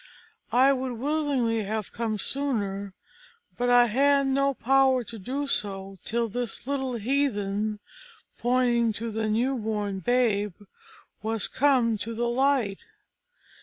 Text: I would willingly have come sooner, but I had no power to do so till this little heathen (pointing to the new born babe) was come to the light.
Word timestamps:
I 0.51 0.73
would 0.73 0.93
willingly 0.93 1.61
have 1.61 1.91
come 1.93 2.17
sooner, 2.17 2.95
but 3.55 3.69
I 3.69 3.85
had 3.85 4.25
no 4.25 4.55
power 4.55 5.03
to 5.03 5.19
do 5.19 5.45
so 5.45 5.99
till 6.03 6.27
this 6.27 6.65
little 6.65 6.95
heathen 6.95 7.79
(pointing 8.39 8.93
to 8.93 9.11
the 9.11 9.27
new 9.27 9.55
born 9.55 9.99
babe) 9.99 10.55
was 11.21 11.47
come 11.47 11.99
to 11.99 12.15
the 12.15 12.27
light. 12.27 12.83